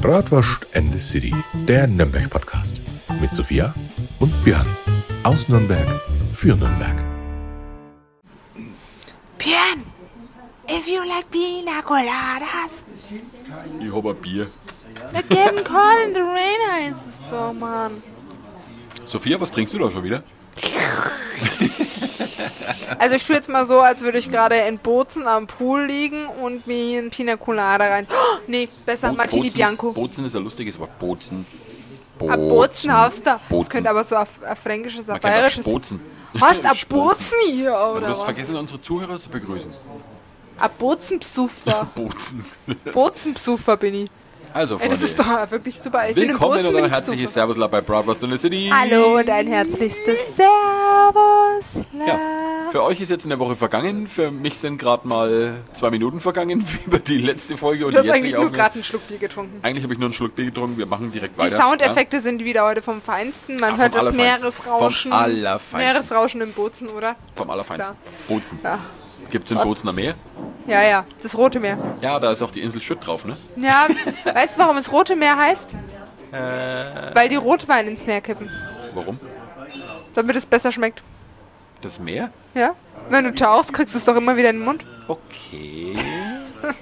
[0.00, 1.34] Bratwurst and the City,
[1.66, 2.80] der Nürnberg-Podcast.
[3.20, 3.74] Mit Sophia
[4.20, 4.66] und Björn.
[5.22, 5.86] Aus Nürnberg
[6.32, 6.96] für Nürnberg.
[9.38, 9.84] Björn,
[10.68, 12.84] if you like pina coladas,
[13.80, 14.46] Ich hab ein Bier.
[15.12, 18.02] the getting cold in the rain heißt es doch, Mann.
[19.04, 20.22] Sophia, was trinkst du da schon wieder?
[22.98, 26.26] Also ich tue jetzt mal so, als würde ich gerade in Bozen am Pool liegen
[26.26, 28.06] und mir hier ein Pina Colada rein.
[28.10, 29.92] Oh, nee, besser Bo- Martini Bozen- Bianco.
[29.92, 30.98] Bozen ist ein lustiges Wort.
[30.98, 31.44] Bozen.
[32.20, 33.22] A Bozen hast du.
[33.24, 33.68] Das Bozen.
[33.68, 35.64] könnte aber so ein ein fränkisches, ein bayerisches.
[35.64, 36.00] Bozen.
[36.40, 36.86] Hast du.
[36.88, 38.24] Bozen hier, Du oder hast was?
[38.24, 39.70] vergessen, unsere Zuhörer zu begrüßen.
[40.58, 41.86] A Bozenpsuffer.
[41.94, 42.44] Bozen.
[42.92, 44.10] Bozenpsuffer bin ich.
[44.56, 44.94] Also, Ey, Freunde.
[44.94, 46.08] das ist doch wirklich super.
[46.08, 47.34] Ich Willkommen und ein ich herzliches.
[47.34, 48.70] Servus La bei Bratwurst in the City.
[48.72, 51.84] Hallo und ein herzlichstes Servus.
[51.92, 52.06] La.
[52.06, 52.18] Ja,
[52.72, 54.06] für euch ist jetzt eine Woche vergangen.
[54.06, 57.98] Für mich sind gerade mal zwei Minuten vergangen wie über die letzte Folge und Du
[57.98, 59.58] hast die eigentlich nur gerade einen Schluck Bier getrunken.
[59.62, 60.78] Eigentlich habe ich nur einen Schluck Bier getrunken.
[60.78, 61.58] Wir machen direkt Die weiter.
[61.60, 63.60] Soundeffekte sind wieder heute vom Feinsten.
[63.60, 64.10] Man Ah, hört das.
[64.14, 65.10] Meeresrauschen.
[65.10, 65.78] Vom Allerfeinsten.
[65.78, 67.08] Meeresrauschen im Bozen, oder?
[67.08, 67.94] Ja, vom Allerfeinsten.
[68.26, 68.58] Bozen.
[68.64, 68.78] Ja.
[69.30, 70.14] Gibt es in Bozener Meer?
[70.66, 71.78] Ja, ja, das Rote Meer.
[72.00, 73.36] Ja, da ist auch die Insel Schütt drauf, ne?
[73.56, 73.86] Ja,
[74.24, 75.72] weißt du, warum es Rote Meer heißt?
[76.32, 77.14] Äh.
[77.14, 78.50] Weil die Rotwein ins Meer kippen,
[78.94, 79.20] Warum?
[80.14, 81.02] damit es besser schmeckt.
[81.82, 82.30] Das Meer?
[82.54, 82.74] Ja?
[83.08, 84.84] Wenn du tauchst, kriegst du es doch immer wieder in den Mund.
[85.06, 85.94] Okay.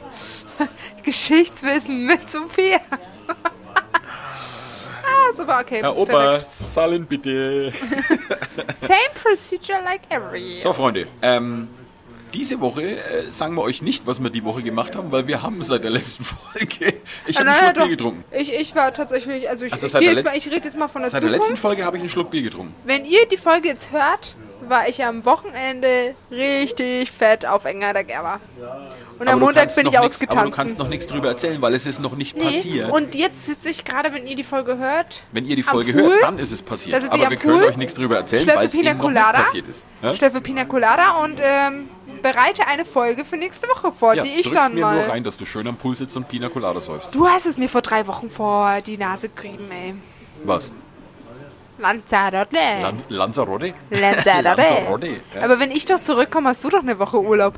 [1.03, 2.81] Geschichtswissen mit Sophia.
[3.29, 5.83] ah, super, okay.
[5.83, 6.41] Herr Opa.
[6.41, 7.73] Sallen bitte.
[8.75, 10.63] Same procedure like every year.
[10.63, 11.69] So, Freunde, ähm,
[12.35, 15.43] diese Woche äh, sagen wir euch nicht, was wir die Woche gemacht haben, weil wir
[15.43, 16.95] haben seit der letzten Folge.
[17.27, 18.25] Ich habe einen Schluck Bier getrunken.
[18.33, 20.77] Ich, ich war tatsächlich, also ich, Also ich, seit der jetzt mal, ich rede jetzt
[20.77, 21.51] mal von der Seit der Zukunft.
[21.51, 22.75] letzten Folge habe ich einen Schluck Bier getrunken.
[22.85, 24.35] Wenn ihr die Folge jetzt hört,
[24.69, 28.41] war ich am Wochenende richtig fett auf Enger der Gerber.
[29.19, 30.53] Und am Aber du Montag bin ich Aber du ausgetanzt.
[30.55, 32.45] kannst noch nichts drüber erzählen, weil es ist noch nicht Nee.
[32.45, 32.91] passiert.
[32.91, 35.93] Und jetzt sitze ich gerade, wenn ihr die Folge hört, Wenn ihr die am Folge
[35.93, 36.97] Pool, hört, dann ist es passiert.
[37.11, 39.85] Aber am wir können Pool, euch nichts drüber erzählen, weil es noch nicht passiert ist.
[40.03, 40.15] Ja?
[40.15, 41.89] schlürfe Pina Colada und ähm,
[42.25, 44.97] bereite eine Folge für nächste Woche vor, Ja, die ich dann mir mal...
[44.97, 47.15] nur rein, dass du schön am Pool sitzt und Pina Colada säufst.
[47.15, 49.95] Du hast es mir vor drei Wochen vor die Nase gerieben, ey.
[50.45, 50.73] Was?
[51.79, 52.57] Lanzarote.
[52.57, 53.75] Lan Lanzarote?
[53.91, 54.43] Lanzarote.
[54.43, 55.43] Lanzarote, ja.
[55.43, 57.55] Aber wenn ich doch zurückkomme, hast du doch eine Woche Urlaub.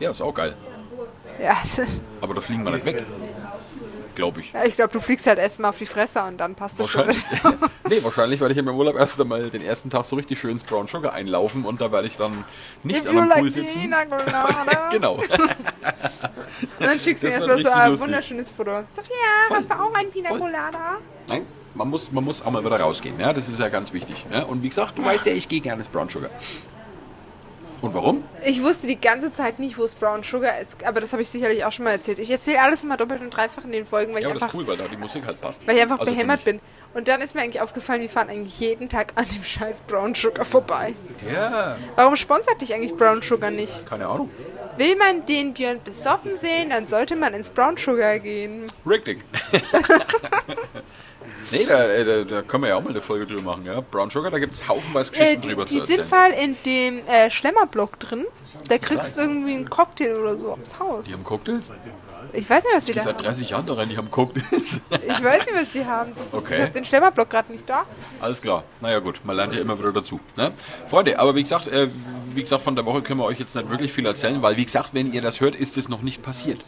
[0.00, 0.56] Ja, ist auch geil.
[1.40, 1.56] Ja,
[2.20, 3.04] Aber da fliegen wir nicht weg.
[4.14, 4.52] Glaube ich.
[4.66, 7.06] ich glaube, du fliegst halt erstmal auf die Fresse und dann passt das schon
[7.88, 10.52] nee, wahrscheinlich werde ich in meinem Urlaub erst einmal den ersten Tag so richtig schön
[10.52, 12.44] ins Brown Sugar einlaufen und da werde ich dann
[12.82, 13.80] nicht If an einem Pool like sitzen.
[13.80, 14.90] Pina Colada.
[14.90, 15.14] genau.
[16.78, 18.06] Und dann schickst du mir erstmal so ein lustig.
[18.06, 18.70] wunderschönes Foto.
[18.94, 19.14] Sophia,
[19.50, 20.40] hast du auch ein Pina Voll.
[20.40, 20.98] Colada?
[21.28, 23.18] Nein, man muss, man muss auch mal wieder rausgehen.
[23.18, 24.24] Ja, das ist ja ganz wichtig.
[24.32, 24.44] Ja?
[24.44, 26.30] Und wie gesagt, du weißt ja, ich gehe gerne ins Brown Sugar.
[27.84, 28.24] Und warum?
[28.44, 31.28] Ich wusste die ganze Zeit nicht, wo es Brown Sugar ist, aber das habe ich
[31.28, 32.18] sicherlich auch schon mal erzählt.
[32.18, 34.42] Ich erzähle alles immer doppelt und dreifach in den Folgen, weil Ja, ich aber das
[34.44, 35.60] einfach, ist cool, weil da die Musik halt passt.
[35.66, 36.60] weil ich einfach Also behämmert bin.
[36.94, 40.14] Und dann ist mir eigentlich aufgefallen, wir fahren eigentlich jeden Tag an dem scheiß Brown
[40.14, 40.94] Sugar vorbei.
[41.30, 43.84] Ja, Warum sponsert dich eigentlich Brown Sugar nicht?
[43.86, 44.30] keine Ahnung.
[44.78, 48.66] Will man den Björn besoffen sehen, dann sollte man ins Brown Sugar gehen.
[48.88, 49.20] Richtig.
[51.50, 53.64] nee, da, äh, da, da können wir ja auch mal eine Folge drüber machen.
[53.64, 53.80] Ja?
[53.80, 56.32] Brown Sugar, da gibt es haufenweise Äh, Geschichten die drüber die zu sind erzählen.
[56.32, 58.24] voll in dem äh, Schlemmerblock drin.
[58.68, 61.04] Da kriegst du irgendwie einen Cocktail oder so aufs Haus.
[61.06, 61.72] Die haben Cocktails?
[62.32, 63.24] Ich weiß nicht, was die Die da seit haben.
[63.24, 64.44] 30 Jahren da rein, die haben Cocktails.
[65.06, 66.12] Ich weiß nicht, was die haben.
[66.16, 66.54] Das ist, Okay.
[66.56, 67.84] Ich habe den Schlemmerblock gerade nicht da.
[68.20, 68.64] Alles klar.
[68.80, 70.18] Naja gut, man lernt ja immer wieder dazu.
[70.36, 70.50] Ne?
[70.88, 71.88] Freunde, aber wie gesagt, äh,
[72.34, 74.64] wie gesagt, von der Woche können wir euch jetzt nicht wirklich viel erzählen, weil wie
[74.64, 76.60] gesagt, wenn ihr das hört, ist es noch nicht passiert.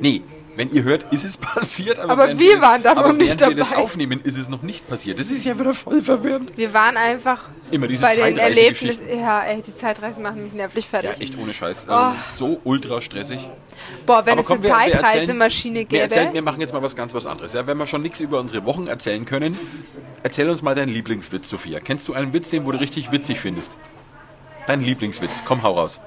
[0.00, 0.22] Nee,
[0.56, 3.62] wenn ihr hört, ist es passiert, aber, Aber wir waren da noch nicht während wir
[3.62, 3.82] das dabei.
[3.82, 5.18] aufnehmen, ist es noch nicht passiert.
[5.18, 6.52] Das ist ja wieder voll verwirrend.
[6.56, 8.38] Wir waren einfach Immer diese bei den.
[8.38, 9.00] Erlebnissen.
[9.18, 11.20] Ja, ey, die Zeitreisen machen mich nervlich Ja, fertig.
[11.22, 11.86] echt ohne Scheiß.
[11.88, 11.92] Oh.
[11.92, 13.38] Also, so ultra stressig.
[14.06, 16.42] Boah, wenn Aber es komm, eine wir- wir erzählen- Zeitreisemaschine Wir, erzählen, wir gäbe.
[16.44, 17.52] machen jetzt mal was ganz was anderes.
[17.54, 19.58] Ja, wenn wir schon nichts über unsere Wochen erzählen können,
[20.22, 21.80] erzähl uns mal deinen Lieblingswitz, Sophia.
[21.80, 23.72] Kennst du einen Witz, den wo du richtig witzig findest?
[24.66, 25.30] Dein Lieblingswitz.
[25.46, 25.98] Komm, hau raus.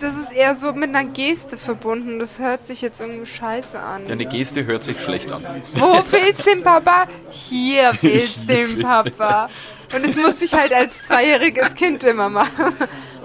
[0.00, 2.18] Das ist eher so mit einer Geste verbunden.
[2.18, 4.08] Das hört sich jetzt irgendwie scheiße an.
[4.08, 5.42] Deine Geste hört sich schlecht an.
[5.74, 7.06] Wo fehlt's dem Papa?
[7.30, 9.48] Hier fehlt's dem Papa.
[9.94, 12.74] Und das musste ich halt als zweijähriges Kind immer machen.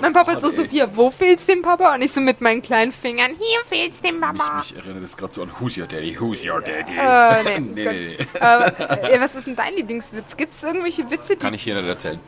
[0.01, 1.95] Mein Papa ist so, Sophia, wo fehlt's dem Papa?
[1.95, 4.63] Und ich so mit meinen kleinen Fingern, hier fehlt's dem Papa.
[4.63, 6.93] Ich erinnere das gerade so an Who's Your Daddy, Who's Your Daddy.
[6.97, 8.39] Äh, nee, nee, nee, nee.
[8.39, 8.67] Aber,
[9.11, 10.37] äh, was ist denn dein Lieblingswitz?
[10.37, 12.19] Gibt's irgendwelche Witze, die Kann ich hier nicht erzählen.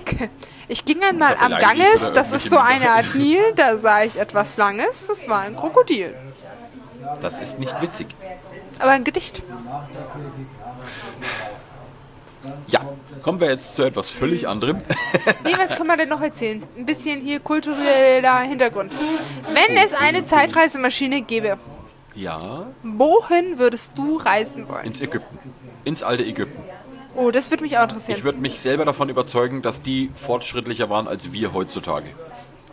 [0.00, 0.30] Okay.
[0.68, 2.90] Ich ging einmal am Ganges, das ist so eine.
[2.90, 6.14] Art Nil, da sah ich etwas Langes, das war ein Krokodil.
[7.20, 8.06] Das ist nicht witzig.
[8.78, 9.42] Aber ein Gedicht.
[12.66, 12.80] Ja,
[13.22, 14.78] kommen wir jetzt zu etwas völlig anderem.
[15.44, 16.62] Nee, was kann man denn noch erzählen?
[16.76, 18.92] Ein bisschen hier kultureller Hintergrund.
[19.52, 21.58] Wenn es eine Zeitreisemaschine gäbe,
[22.14, 24.86] Ja, Wohin würdest du reisen wollen?
[24.86, 25.38] ins Ägypten.
[25.84, 26.62] Ins alte Ägypten.
[27.14, 28.18] Oh, das würde mich auch interessieren.
[28.18, 32.06] Ich würde mich selber davon überzeugen, dass die fortschrittlicher waren als wir heutzutage.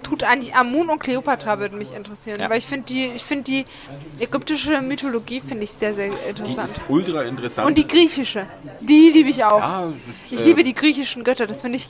[0.01, 2.49] Tut eigentlich Amun und Kleopatra würden mich interessieren, Ja.
[2.49, 3.65] weil ich finde die, ich finde die
[4.19, 6.69] ägyptische Mythologie finde ich sehr, sehr Die interessant.
[6.69, 7.67] ist ultra interessant.
[7.67, 8.45] Und die griechische,
[8.79, 9.59] die liebe ich auch.
[9.59, 11.89] ja, ist, Ich äh, liebe die griechischen Götter, das finde ich.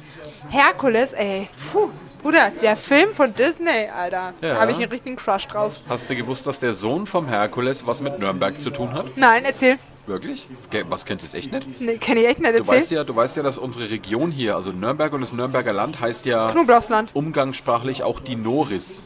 [0.49, 1.89] Herkules, ey, puh,
[2.23, 4.55] Bruder, der Film von Disney, Alter, Ja.
[4.55, 5.79] da habe ich einen richtigen Crush drauf.
[5.87, 9.05] Hast du gewusst, dass der Sohn vom Herkules was mit Nürnberg zu tun hat?
[9.17, 9.77] Nein, erzähl.
[10.09, 10.47] Wirklich?
[10.89, 11.81] Was kennst du es echt nicht?
[11.81, 14.55] Nee, kann ich echt nicht Du weißt ja, du weißt ja, dass unsere Region hier,
[14.55, 17.11] also Nürnberg und das Nürnberger Land, heißt ja Knoblauchsland.
[17.13, 19.03] umgangssprachlich auch die Noris.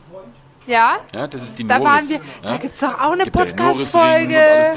[0.66, 1.92] Ja, Ja, das ist die da Noris.
[1.92, 2.22] waren wir, ja?
[2.42, 4.72] da gibt es doch auch eine Podcast-Folge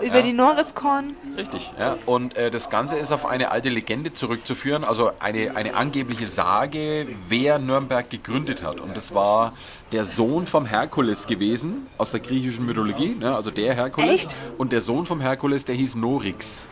[0.00, 0.22] über ja.
[0.22, 1.16] die Noriscon.
[1.36, 1.96] Richtig, ja.
[2.06, 7.08] Und äh, das Ganze ist auf eine alte Legende zurückzuführen, also eine, eine angebliche Sage,
[7.28, 8.80] wer Nürnberg gegründet hat.
[8.80, 9.52] Und das war
[9.92, 13.34] der Sohn vom Herkules gewesen, aus der griechischen Mythologie, ne?
[13.34, 14.10] also der Herkules.
[14.10, 14.36] Echt?
[14.58, 16.64] Und der Sohn vom Herkules, der hieß Norix.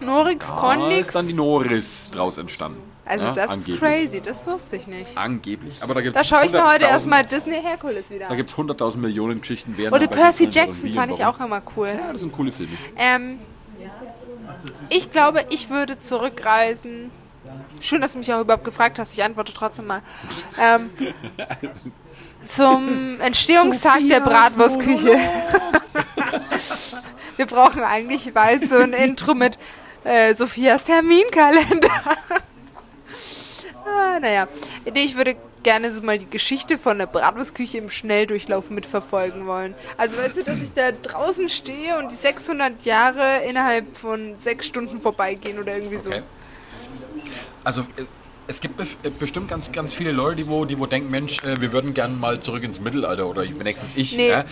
[0.00, 1.08] Norix, Da Konix.
[1.08, 2.80] ist dann die Noris draus entstanden.
[3.08, 3.78] Also ja, das ist angeblich.
[3.80, 5.16] crazy, das wusste ich nicht.
[5.16, 5.74] Angeblich.
[5.80, 8.36] Aber da gibt's Da schaue ich mir heute 100.000 erstmal Disney Herkules wieder Da an.
[8.36, 9.72] gibt es 100.000 Millionen Geschichten.
[9.76, 11.88] Wer Oder Percy Jackson fand ich auch immer cool.
[11.88, 12.72] Ja, das sind coole Filme.
[12.98, 13.38] Ähm,
[14.90, 17.10] ich glaube, ich würde zurückreisen.
[17.80, 19.14] Schön, dass du mich auch überhaupt gefragt hast.
[19.14, 20.02] Ich antworte trotzdem mal.
[20.60, 20.90] Ähm,
[22.46, 25.16] zum Entstehungstag der Bratwurstküche.
[27.36, 29.56] Wir brauchen eigentlich bald so ein Intro mit
[30.04, 31.88] äh, Sophias Terminkalender.
[33.88, 34.48] Ah, naja.
[34.84, 39.74] Ich würde gerne so mal die Geschichte von der Bratwurstküche im Schnelldurchlauf mitverfolgen wollen.
[39.96, 44.66] Also weißt du, dass ich da draußen stehe und die 600 Jahre innerhalb von sechs
[44.66, 46.10] Stunden vorbeigehen oder irgendwie so.
[46.10, 46.22] Okay.
[47.64, 48.04] Also äh,
[48.48, 51.60] es gibt äh, bestimmt ganz, ganz viele Leute, die wo, die wo denken, Mensch, äh,
[51.60, 54.16] wir würden gerne mal zurück ins Mittelalter oder ich- wenigstens ich.
[54.16, 54.30] Nee.
[54.30, 54.44] Ja?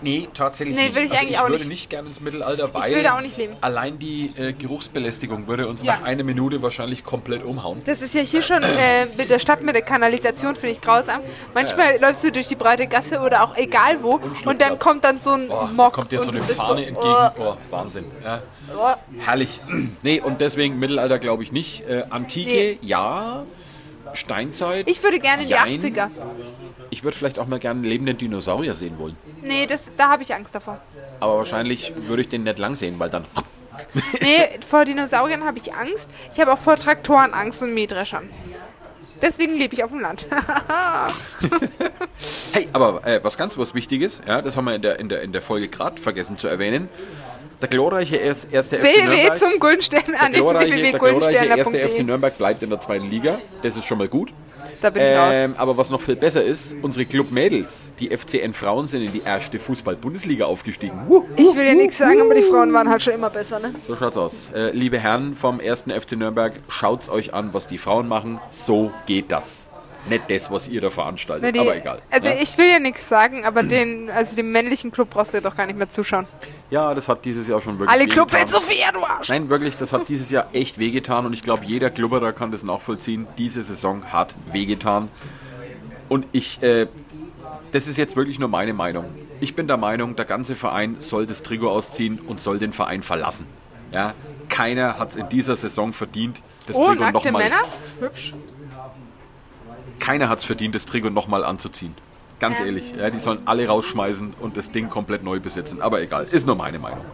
[0.00, 0.94] Nee, tatsächlich Nee, nicht.
[0.96, 1.68] will ich also eigentlich ich auch würde nicht.
[1.68, 3.54] nicht gerne ins Mittelalter, weil will da auch nicht leben.
[3.60, 5.96] allein die äh, Geruchsbelästigung würde uns Ja.
[5.98, 7.82] nach einer Minute wahrscheinlich komplett umhauen.
[7.84, 11.20] Das ist ja hier schon äh, mit der Stadt mit der Kanalisation, finde ich grausam.
[11.54, 14.78] Manchmal läufst du durch die breite Gasse oder auch egal wo und, dann Schluckplatz.
[14.78, 17.46] kommt dann so ein Boah, da Mock kommt dir so und eine Fahne so, entgegen.
[17.46, 18.04] Oh, Wahnsinn.
[19.18, 19.60] Herrlich.
[20.02, 21.86] Nee, und deswegen Mittelalter glaube ich nicht.
[21.88, 22.78] Äh, Antike, Nee.
[22.82, 23.44] ja.
[24.14, 24.90] Steinzeit.
[24.90, 25.80] Ich würde gerne in die Jein.
[25.80, 26.08] 80er.
[26.90, 29.16] Ich würde vielleicht auch mal gerne einen lebenden Dinosaurier sehen wollen.
[29.40, 30.80] Nee, das, da habe ich Angst davor.
[31.20, 33.24] Aber wahrscheinlich würde ich den nicht lang sehen, weil dann.
[34.20, 36.08] Nee, vor Dinosauriern habe ich Angst.
[36.32, 38.28] Ich habe auch vor Traktoren Angst und Mähdreschern.
[39.22, 40.26] Deswegen lebe ich auf dem Land.
[42.52, 45.22] Hey, aber äh, was ganz was Wichtiges, ja, das haben wir in der, in der,
[45.22, 46.88] in der Folge gerade vergessen zu erwähnen.
[47.62, 49.38] Der glorreiche erst, erste FC Nürnberg.
[49.38, 53.38] zum an Der glorreiche, der glorreiche erste FC www.guldensterner.de Nürnberg bleibt in der zweiten Liga.
[53.62, 54.32] Das ist schon mal gut.
[54.80, 55.30] Da bin ich raus.
[55.32, 59.22] Ähm, aber was noch viel besser ist, unsere Club-Mädels, die FCN Frauen, sind in die
[59.24, 60.98] erste Fußball-Bundesliga aufgestiegen.
[61.06, 63.72] Wuh, Ich will ja nichts sagen, aber die Frauen waren halt schon immer besser, ne?
[63.86, 64.50] so schaut's aus.
[64.52, 68.40] Äh, liebe Herren vom ersten FC Nürnberg, schaut's euch an, was die Frauen machen.
[68.50, 69.68] So geht das.
[70.08, 72.02] Nicht das, was ihr da veranstaltet, die, aber egal.
[72.10, 72.34] Also ja?
[72.40, 75.56] ich will ja nichts sagen, aber den, also dem männlichen Club brauchst du ja doch
[75.56, 76.26] gar nicht mehr zuschauen.
[76.70, 78.26] ja, das hat dieses Jahr schon wirklich Alle wehgetan.
[78.26, 79.28] Clubfans, Sophia, du Arsch!
[79.28, 82.64] Nein, wirklich, das hat dieses Jahr echt wehgetan und ich glaube, jeder Klubberer kann das
[82.64, 83.28] nachvollziehen.
[83.38, 85.08] Diese Saison hat wehgetan.
[86.08, 86.88] Und ich, äh,
[87.70, 89.04] das ist jetzt wirklich nur meine Meinung.
[89.40, 93.02] Ich bin der Meinung, der ganze Verein soll das Trikot ausziehen und soll den Verein
[93.02, 93.46] verlassen.
[93.92, 94.14] Ja,
[94.48, 97.42] keiner hat es in dieser Saison verdient, das Oh, Trikot nochmal.
[97.44, 97.62] Männer?
[98.00, 98.34] Hübsch.
[100.02, 101.94] Keiner hat es verdient, das Trikot nochmal anzuziehen.
[102.40, 102.64] Ganz Ja.
[102.66, 105.80] ehrlich, ja, die sollen alle rausschmeißen und das Ding komplett neu besetzen.
[105.80, 107.04] Aber egal, ist nur meine Meinung.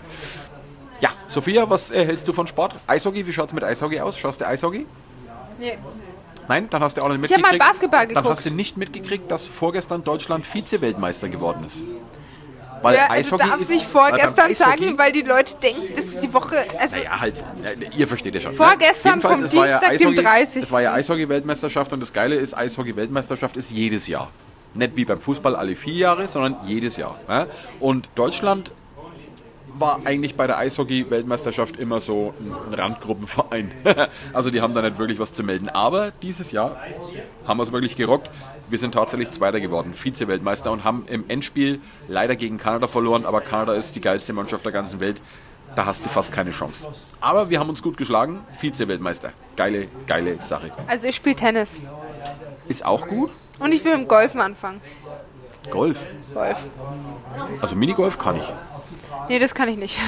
[1.00, 2.76] Ja, Sophia, was äh, hältst du von Sport?
[2.87, 4.16] Eishockey, wie schaut es mit Eishockey aus?
[4.18, 4.87] Schaust du Eishockey?
[5.61, 5.76] Nee.
[6.49, 7.61] Nein, dann hast du auch nicht Ich hab mitgekriegt.
[7.61, 8.28] mal Basketball Dann geguckt.
[8.38, 11.76] hast du nicht mitgekriegt, dass vorgestern Deutschland Vize-Weltmeister geworden ist.
[12.83, 16.05] Weil Ja, also du Eishockey darfst ist, nicht vorgestern sagen, weil die Leute denken, das
[16.07, 16.65] ist die Woche.
[16.79, 18.53] Also, Naja, halt, äh, ihr versteht ja schon.
[18.53, 19.21] Vorgestern ne?
[19.23, 20.63] Vom war ja Dienstag, dem Eishockey- 30..
[20.65, 24.31] Es war ja Eishockey-Weltmeisterschaft und das Geile ist, Eishockey-Weltmeisterschaft ist jedes Jahr.
[24.75, 27.19] Nicht wie beim Fußball alle vier Jahre, sondern jedes Jahr.
[27.29, 27.47] Ja?
[27.81, 28.71] Und Deutschland
[29.75, 33.71] war eigentlich bei der Eishockey-Weltmeisterschaft immer so ein Randgruppenverein.
[34.33, 35.69] also die haben da nicht wirklich was zu melden.
[35.69, 36.77] Aber dieses Jahr
[37.47, 38.31] haben wir es wirklich gerockt.
[38.71, 43.25] Wir sind tatsächlich Zweiter geworden, Vize-Weltmeister und haben im Endspiel leider gegen Kanada verloren.
[43.25, 45.21] Aber Kanada ist die geilste Mannschaft der ganzen Welt.
[45.75, 46.89] Da hast du fast keine Chance.
[47.21, 48.41] Aber wir haben uns gut geschlagen.
[48.59, 49.33] Vize-Weltmeister.
[49.57, 50.71] Geile, geile Sache.
[50.87, 51.81] also ich spiele Tennis.
[52.69, 53.31] Ist auch gut.
[53.59, 54.81] Und ich will im Golfen anfangen.
[55.71, 55.99] Golf.
[56.35, 56.65] Golf.
[57.61, 58.49] Also Minigolf kann ich.
[59.29, 59.99] Nee, das kann ich nicht.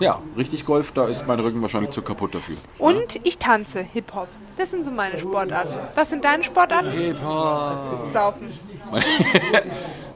[0.00, 2.56] Ja, richtig Golf, da ist mein Rücken wahrscheinlich zu kaputt dafür.
[2.78, 4.28] Und ich tanze Hip-Hop.
[4.56, 5.74] Das sind so meine Sportarten.
[5.94, 6.90] Was sind deine Sportarten?
[6.90, 8.08] Hip-Hop.
[8.12, 8.48] Saufen.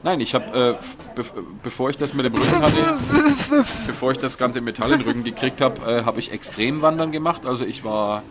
[0.03, 1.25] Nein, ich habe, äh, be
[1.61, 2.97] bevor ich das mit dem Rücken hatte,
[3.87, 7.45] bevor ich das ganze Metall in den Rücken gekriegt habe, äh, habe ich Extremwandern gemacht.
[7.45, 8.23] Also ich war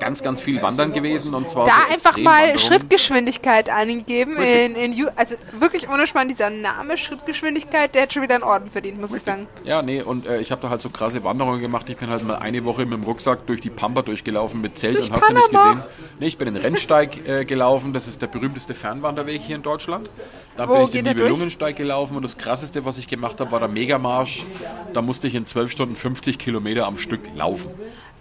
[0.00, 2.58] ganz, ganz viel wandern gewesen und zwar Da so einfach mal.
[2.58, 4.36] Schrittgeschwindigkeit eingeben.
[4.38, 4.76] Richtig.
[4.76, 8.70] In, in, also wirklich ohne Schmarrn, dieser Name Schrittgeschwindigkeit, der hat schon wieder einen Orden
[8.70, 9.46] verdient, muss ich sagen.
[9.64, 11.88] Ja, nee, und äh, ich habe da halt so krasse Wanderungen gemacht.
[11.88, 14.96] Ich bin halt mal eine Woche mit dem Rucksack durch die Pampa durchgelaufen mit Zelt
[14.96, 15.72] Durch und hast du nicht Panama?
[15.74, 15.84] gesehen.
[16.20, 17.92] Nee, ich bin den Rennsteig äh, gelaufen.
[17.92, 20.08] Das ist der berühmteste Fernwanderweg hier in Deutschland.
[20.56, 21.04] Dann Wo bin ich den?
[21.04, 24.44] Nibelungensteig gelaufen und das krasseste, was ich gemacht habe, war der Megamarsch.
[24.92, 27.70] Da musste ich in 12 Stunden 50 Kilometer am Stück laufen.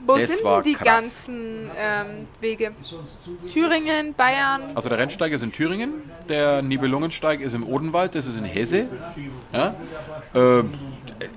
[0.07, 0.85] Wo Das sind denn die krass.
[0.85, 2.71] ganzen ähm, Wege?
[3.51, 4.63] Thüringen, Bayern?
[4.73, 5.93] Also der Rennsteig ist in Thüringen,
[6.29, 8.85] der Nibelungensteig ist im Odenwald, das ist in Hesse.
[9.51, 9.75] Ja?
[10.33, 10.71] Ähm,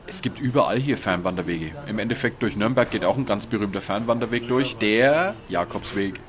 [0.06, 1.72] es gibt überall hier Fernwanderwege.
[1.86, 6.20] Im Endeffekt durch Nürnberg geht auch ein ganz berühmter Fernwanderweg durch, der Jakobsweg.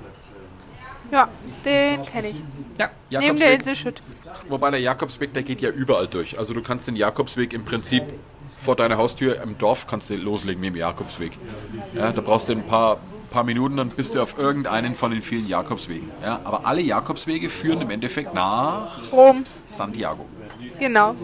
[1.12, 1.27] Ja,
[1.65, 2.41] den kenne ich.
[2.79, 3.60] Ja, Neben der Jakobsweg.
[3.60, 4.01] Insel Schütt.
[4.48, 6.39] Wobei der Jakobsweg, der geht ja überall durch.
[6.39, 8.03] Also du kannst den Jakobsweg im Prinzip
[8.63, 11.32] vor deiner Haustür im Dorf kannst du loslegen mit dem Jakobsweg.
[11.96, 12.98] Ja, da brauchst du ein paar,
[13.32, 16.10] paar Minuten, dann bist du auf irgendeinen von den vielen Jakobswegen.
[16.24, 20.25] Ja, aber alle Jakobswege führen im Endeffekt nach Rom, Santiago.
[20.80, 21.15] genau.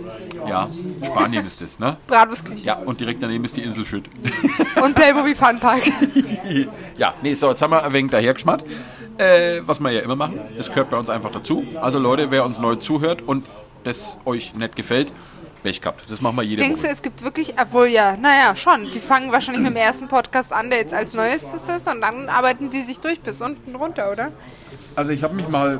[0.48, 0.70] Ja,
[1.04, 1.98] Spanien ist das, ne?
[2.08, 2.66] Bratwurstküche.
[2.66, 4.06] Ja, und direkt daneben ist die Insel Schütt.
[4.84, 5.84] Und Playmobil Fun Park.
[6.98, 8.64] ja, nee, so, jetzt haben wir ein wenig dahergeschmarrt.
[9.18, 11.66] Äh, was wir ja immer machen, das gehört bei uns einfach dazu.
[11.82, 13.46] Also Leute, wer uns neu zuhört und
[13.84, 15.12] das euch nicht gefällt,
[15.64, 16.04] Pech gehabt.
[16.10, 16.94] Das machen wir jede Denkst du, Woche.
[16.94, 18.90] es gibt wirklich, obwohl ja, naja, schon.
[18.92, 22.30] Die fangen wahrscheinlich mit dem ersten Podcast an, der jetzt als neuestes ist, und dann
[22.30, 24.32] arbeiten die sich durch bis unten runter, oder?
[24.96, 25.80] Also ich habe mich mal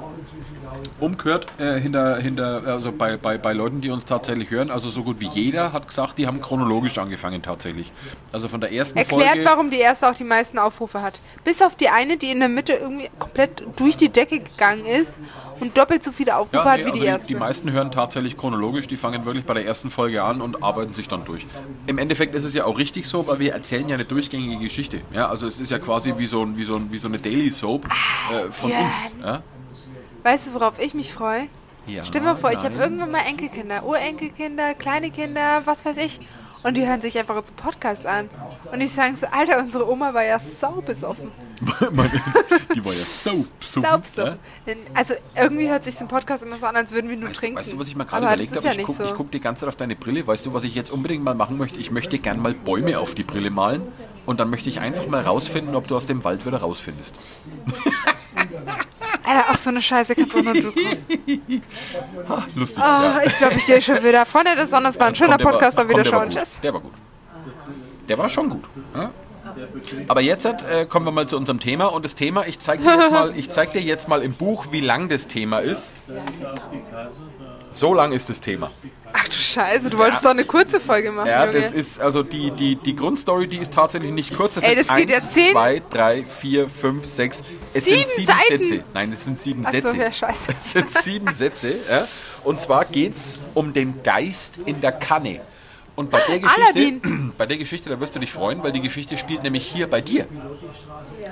[1.00, 4.72] umgehört äh, hinter, hinter, also bei, bei, bei Leuten, die uns tatsächlich hören.
[4.72, 7.92] Also so gut wie jeder hat gesagt, die haben chronologisch angefangen tatsächlich.
[8.32, 9.46] Also von der ersten Erklärt, Folge.
[9.46, 11.20] warum die erste auch die meisten Aufrufe hat.
[11.44, 15.12] Bis auf die eine, die in der Mitte irgendwie komplett durch die Decke gegangen ist
[15.60, 17.28] und doppelt so viele Aufrufe Ja, hat nee, wie also die erste.
[17.28, 20.94] Die, meisten hören tatsächlich chronologisch, die fangen wirklich bei der ersten Folge an und arbeiten
[20.94, 21.46] sich dann durch.
[21.88, 25.02] Im Endeffekt ist es ja auch richtig so, weil wir erzählen ja eine durchgängige Geschichte.
[25.14, 27.20] Ja, also es ist ja quasi wie so, ein, wie so, ein, wie so eine
[27.20, 28.80] Daily Soap äh, von ja.
[28.80, 28.96] uns.
[29.24, 29.44] Ja?
[30.28, 31.48] Weißt du, worauf ich mich freue?
[31.86, 32.82] Ja, Stell dir mal vor, ich habe nein.
[32.82, 36.20] irgendwann mal Enkelkinder, Urenkelkinder, kleine Kinder, was weiß ich.
[36.64, 38.30] Und die hören sich einfach unseren Podcast an.
[38.74, 41.32] Und ich sage so, Alter, unsere Oma war ja saubesoffen.
[42.76, 43.82] Die war ja so so.
[43.82, 44.38] Saubsoffen.
[44.94, 47.40] Also irgendwie hört sich so ein Podcast immer so an, als würden wir nur Weißt,
[47.40, 47.60] trinken.
[47.60, 48.76] weißt du, was ich mir gerade Aber überlegt das ist habe?
[48.76, 49.16] ja ich nicht gucke so.
[49.16, 50.28] guck die ganze Zeit auf deine Brille.
[50.28, 51.80] Weißt du, was ich jetzt unbedingt mal machen möchte?
[51.80, 53.82] Ich möchte gern mal Bäume auf die Brille malen.
[54.26, 57.16] Und dann möchte ich einfach mal rausfinden, ob du aus dem Wald wieder rausfindest.
[59.28, 60.72] Alter, auch so eine Scheiße kannst du auch nur du.
[62.56, 64.26] Lustig, Ah, ich glaube, ich gehe schon wieder.
[64.26, 66.30] Vorne der Sonne, es war ein schöner Komm, war- Podcast, dann wieder der war schauen.
[66.30, 66.40] gut.
[66.40, 66.60] Tschüss.
[66.62, 66.94] Der war gut.
[68.08, 68.64] Der war schon gut.
[68.96, 69.12] Ja?
[70.08, 71.86] Aber jetzt äh, kommen wir mal zu unserem Thema.
[71.88, 74.68] Und das Thema, ich zeige dir, jetzt mal- ich zeig dir jetzt mal im Buch,
[74.72, 75.96] wie lang das Thema ist.
[77.74, 78.72] So lang ist das Thema.
[79.20, 81.60] Ach du Scheiße, du wolltest doch eine kurze Folge machen, Ja, Junge.
[81.62, 84.56] das ist, also die, die, die Grundstory, die ist tatsächlich nicht kurz.
[84.56, 87.44] Das Ey, sind das geht ja eins, zehn- zwei, drei, vier, fünf, sechs.
[87.74, 88.64] Es Sieben sind sieben Seiten?
[88.64, 88.84] Sätze.
[88.94, 89.98] Nein, das sind sieben Ach so, Sätze.
[89.98, 90.52] ja, scheiße.
[90.60, 91.76] Es sind sieben Sätze.
[91.90, 92.08] Ja?
[92.44, 95.42] Und zwar geht es um den Geist in der Kanne.
[95.96, 97.34] Und bei der Geschichte, Aladdin.
[97.40, 100.00] bei der Geschichte, da wirst du dich freuen, weil die Geschichte spielt nämlich hier bei
[100.00, 100.28] dir.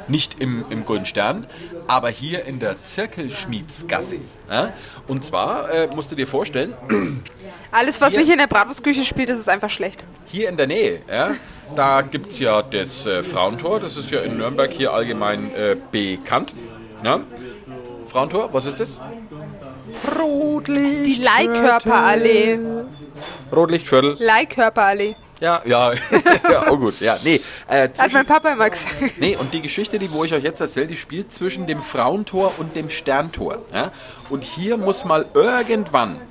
[0.07, 1.47] Nicht im, im Golden Stern,
[1.87, 4.17] aber hier in der Zirkelschmiedsgasse.
[4.49, 4.73] Ja?
[5.07, 6.73] Und zwar äh, musst du dir vorstellen,
[7.71, 9.99] Alles, was Hier- nicht in der Bratwurstküche spielt, das ist einfach schlecht.
[10.27, 11.31] hier in der Nähe, ja,
[11.75, 15.75] da gibt es ja das äh, Frauentor, das ist ja in Nürnberg hier allgemein äh,
[15.91, 16.53] bekannt.
[17.03, 17.19] Ja?
[18.09, 19.01] Frauentor, was ist das?
[20.17, 21.05] Rotlicht.
[21.05, 22.59] Die Leihkörperallee.
[23.51, 24.15] Rotlichtviertel.
[24.19, 25.15] Leihkörperallee.
[25.41, 25.93] Ja, ja,
[26.49, 27.41] ja, oh gut, ja, nee.
[27.67, 29.19] Äh, Hat mein Papa immer gesagt.
[29.19, 32.53] nee, und die Geschichte, die wo ich euch jetzt erzähle, die spielt zwischen dem Frauentor
[32.57, 33.59] und dem Sterntor.
[33.73, 33.91] Ja?
[34.29, 36.21] Und hier muss mal irgendwann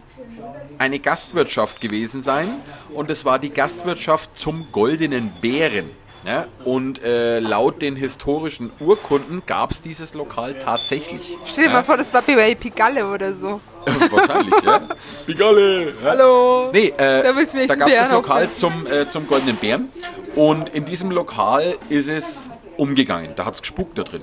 [0.79, 2.49] eine Gastwirtschaft gewesen sein
[2.95, 5.91] und es war die Gastwirtschaft zum Goldenen Bären.
[6.27, 6.47] Ja?
[6.65, 11.37] Und äh, laut den historischen Urkunden gab es dieses Lokal tatsächlich.
[11.45, 13.61] Stell dir mal vor, das war bei Pigalle oder so.
[14.11, 14.81] Wahrscheinlich, ja.
[15.19, 15.93] Spigale.
[16.03, 16.71] Hallo.
[16.73, 17.33] Nee, äh, Da
[17.67, 19.89] da gab es das Lokal zum, äh, zum Goldenen Bären.
[20.35, 23.33] Und in diesem Lokal ist es umgegangen.
[23.37, 24.23] Da hat es gespukt da drin.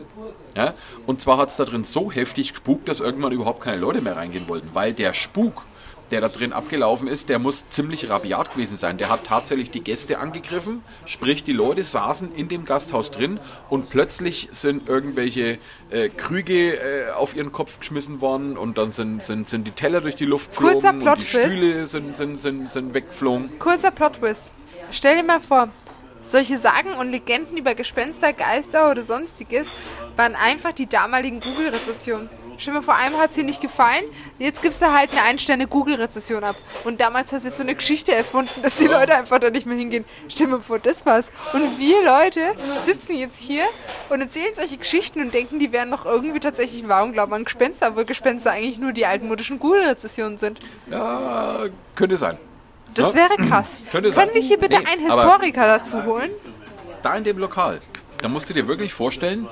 [0.55, 0.73] Ja?
[1.05, 4.15] Und zwar hat es da drin so heftig gespukt, dass irgendwann überhaupt keine Leute mehr
[4.17, 4.69] reingehen wollten.
[4.73, 5.63] Weil der Spuk,
[6.11, 8.97] der da drin abgelaufen ist, der muss ziemlich rabiat gewesen sein.
[8.97, 13.39] Der hat tatsächlich die Gäste angegriffen, sprich die Leute saßen in dem Gasthaus drin
[13.69, 15.57] und plötzlich sind irgendwelche
[15.89, 20.01] äh, Krüge äh, auf ihren Kopf geschmissen worden und dann sind, sind, sind die Teller
[20.01, 21.25] durch die Luft Kurzer geflogen und die.
[21.25, 23.57] Stühle sind, sind, sind, sind weggeflogen.
[23.59, 24.51] Kurzer Plot-Twist.
[24.91, 25.69] Stell dir mal vor,
[26.27, 29.67] solche Sagen und Legenden über Gespenster, Geister oder sonstiges
[30.15, 32.29] waren einfach die damaligen Google-Rezessionen.
[32.57, 34.03] Stell mir vor, einem hat es hier nicht gefallen.
[34.37, 36.55] Jetzt gibst du halt eine Ein-Sterne-Google-Rezession ab.
[36.83, 39.77] Und damals hast du so eine Geschichte erfunden, dass die Leute einfach da nicht mehr
[39.77, 40.05] hingehen.
[40.27, 41.31] Stell mir vor, das war's.
[41.53, 42.53] Und wir Leute
[42.85, 43.63] sitzen jetzt hier
[44.09, 47.43] und erzählen solche Geschichten und denken, die wären noch irgendwie tatsächlich wahr und glauben an
[47.43, 50.59] Gespenster, obwohl Gespenster eigentlich nur die altmodischen Google-Rezessionen sind.
[50.89, 51.65] Ja,
[51.95, 52.37] könnte sein.
[52.93, 53.77] Das wäre krass.
[53.91, 56.31] Können wir hier bitte Nee, einen Historiker dazu holen?
[57.01, 57.79] Da in dem Lokal,
[58.21, 59.47] da musst du dir wirklich vorstellen,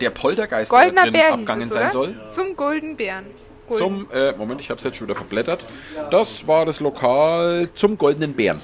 [0.00, 2.14] der Poltergeist, der Goldener da drin Bär es, sein soll.
[2.30, 3.26] Zum Golden Bären.
[3.68, 3.84] Golden.
[3.84, 5.64] Zum, äh, Moment, ich habe es jetzt schon wieder verblättert.
[6.10, 8.60] Das war das Lokal zum Goldenen Bären.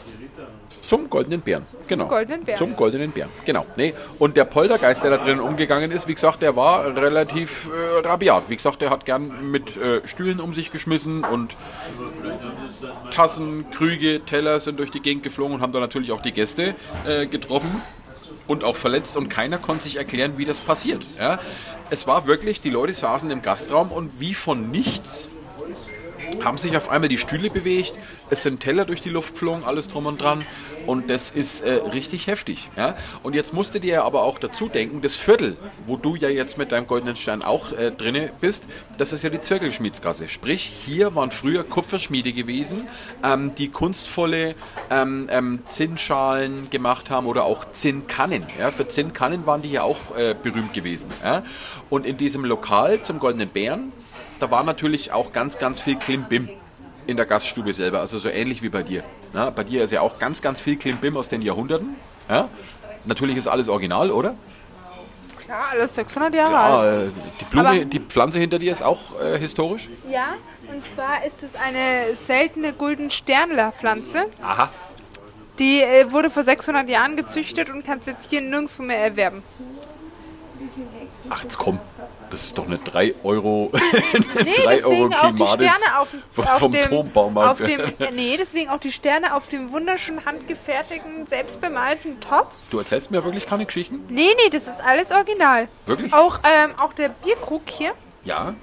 [0.86, 2.06] Zum Goldenen Bären, genau.
[2.08, 2.58] Goldenen Bären.
[2.58, 3.64] Zum Goldenen Bären, genau.
[3.76, 3.94] Nee.
[4.18, 8.44] Und der Poltergeist, der da drin umgegangen ist, wie gesagt, der war relativ äh, rabiat.
[8.48, 11.56] Wie gesagt, der hat gern mit äh, Stühlen um sich geschmissen und
[13.10, 16.74] Tassen, Krüge, Teller sind durch die Gegend geflogen und haben da natürlich auch die Gäste
[17.06, 17.80] äh, getroffen
[18.46, 21.04] und auch verletzt und keiner konnte sich erklären, wie das passiert.
[21.18, 21.38] Ja?
[21.90, 25.28] Es war wirklich, die Leute saßen im Gastraum und wie von nichts
[26.42, 27.94] haben sich auf einmal die Stühle bewegt,
[28.30, 30.44] es sind Teller durch die Luft geflogen, alles drum und dran
[30.86, 32.68] und das ist äh, richtig heftig.
[32.76, 32.96] Ja?
[33.22, 36.58] Und jetzt musst du dir aber auch dazu denken, das Viertel, wo du ja jetzt
[36.58, 38.66] mit deinem goldenen Stern auch äh, drinne bist,
[38.98, 40.28] das ist ja die Zirkelschmiedsgasse.
[40.28, 42.86] Sprich, hier waren früher Kupferschmiede gewesen,
[43.22, 44.54] ähm, die kunstvolle
[44.90, 48.44] ähm, ähm, Zinnschalen gemacht haben oder auch Zinnkannen.
[48.58, 48.70] Ja?
[48.70, 51.08] Für Zinnkannen waren die ja auch äh, berühmt gewesen.
[51.22, 51.42] Ja?
[51.90, 53.92] Und in diesem Lokal zum Goldenen Bären,
[54.40, 56.48] da war natürlich auch ganz, ganz viel Klimbim
[57.06, 59.04] in der Gaststube selber, also so ähnlich wie bei dir.
[59.32, 61.96] Ja, bei dir ist ja auch ganz, ganz viel Klimbim aus den Jahrhunderten.
[62.28, 62.48] Ja?
[63.04, 64.34] Natürlich ist alles original, oder?
[65.44, 66.74] Klar, alles 600 Jahre alt.
[66.74, 67.08] Ah, äh,
[67.40, 69.90] die Blume, Aber- die Pflanze hinter dir ist auch äh, historisch.
[70.10, 70.34] Ja,
[70.72, 74.24] und zwar ist es eine seltene Gulden Sternler-Pflanze.
[74.42, 74.70] Aha.
[75.58, 79.42] Die äh, wurde vor 600 Jahren gezüchtet und kannst jetzt hier nirgendwo mehr erwerben.
[81.28, 81.78] Ach, jetzt komm.
[82.30, 83.70] Das ist doch eine 3 Euro,
[84.44, 87.60] Nee, 3 Euro deswegen auch die Klimatis Sterne auf, vom auf dem, Turmbaumarkt.
[87.62, 92.50] auf dem, nee, deswegen auch die Sterne auf dem wunderschön handgefertigten, selbstbemalten Topf.
[92.70, 94.04] Du erzählst mir wirklich keine Geschichten?
[94.08, 95.68] Nee, nee, das ist alles original.
[95.86, 96.12] Wirklich?
[96.12, 97.92] Auch, ähm, auch der Bierkrug hier,
[98.24, 98.54] Ja.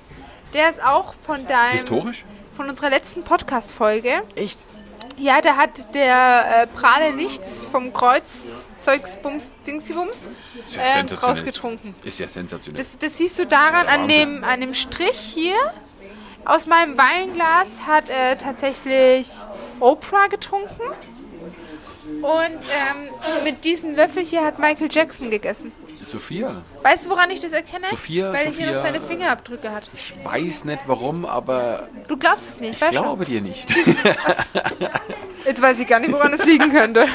[0.53, 2.25] der ist auch von deinem, Historisch?
[2.53, 4.21] von unserer letzten Podcast-Folge.
[4.35, 4.59] Echt?
[5.17, 8.39] Ja, da hat der äh, Prahle nichts vom Kreuz
[8.81, 11.07] Zeugsbums Dingsibums ja ähm, sensationell.
[11.17, 11.95] draus getrunken.
[12.03, 12.83] Ist ja sensationell.
[12.83, 15.55] Das, das siehst du daran, Ja, an dem, an dem Strich hier.
[16.43, 19.27] Aus meinem Weinglas hat er tatsächlich
[19.79, 20.81] Oprah getrunken.
[22.21, 25.71] Und ähm, mit diesem Löffel hier hat Michael Jackson gegessen.
[26.03, 27.85] Sophia, Weißt du, woran ich das erkenne?
[27.89, 29.87] Sophia, Weil er hier noch seine Fingerabdrücke hat.
[29.93, 33.67] ich weiß nicht warum, aber Du glaubst es mir, ich ich glaube dir nicht.
[34.25, 34.37] was.
[35.45, 37.05] Jetzt weiß ich gar nicht, woran es liegen könnte.